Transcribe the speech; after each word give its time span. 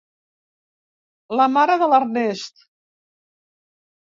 La 1.41 1.47
mare 1.57 1.75
de 1.83 1.91
l'Ernest. 1.93 2.65